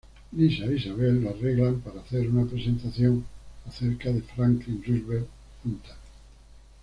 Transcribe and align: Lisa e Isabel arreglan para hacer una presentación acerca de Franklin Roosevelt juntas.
Lisa 0.33 0.65
e 0.65 0.77
Isabel 0.77 1.27
arreglan 1.27 1.79
para 1.81 2.01
hacer 2.01 2.27
una 2.27 2.47
presentación 2.49 3.23
acerca 3.67 4.11
de 4.11 4.21
Franklin 4.23 4.83
Roosevelt 4.83 5.27
juntas. 5.63 5.93